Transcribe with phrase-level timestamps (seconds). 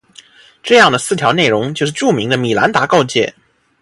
[0.63, 3.35] 这样的四条内容就是著名的米兰达告诫。